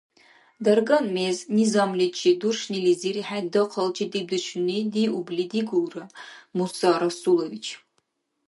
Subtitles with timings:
[0.65, 6.05] Дарган мез низамличи дуршнилизир хӀед дахъал чедибдешуни диубли дигулра,
[6.57, 7.65] Муса Расулович!